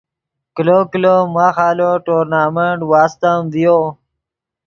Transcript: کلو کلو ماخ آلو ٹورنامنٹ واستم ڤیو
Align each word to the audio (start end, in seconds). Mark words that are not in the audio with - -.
کلو 0.55 0.79
کلو 0.91 1.15
ماخ 1.35 1.55
آلو 1.69 1.91
ٹورنامنٹ 2.05 2.79
واستم 2.91 3.39
ڤیو 3.53 3.77